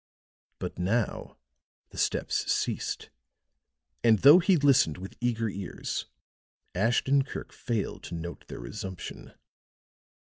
But 0.57 0.79
now 0.79 1.37
the 1.91 1.97
steps 1.99 2.51
ceased, 2.51 3.11
and 4.03 4.17
though 4.17 4.39
he 4.39 4.57
listened 4.57 4.97
with 4.97 5.15
eager 5.21 5.47
ears, 5.47 6.07
Ashton 6.73 7.23
Kirk 7.23 7.51
failed 7.53 8.01
to 8.05 8.15
note 8.15 8.47
their 8.47 8.61
resumption. 8.61 9.33